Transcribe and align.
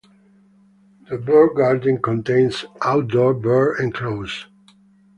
The 1.11 1.19
Bird 1.19 1.51
Garden 1.57 2.01
contains 2.01 2.65
outdoor 2.81 3.35
bird 3.35 3.79
enclosures. 3.81 4.47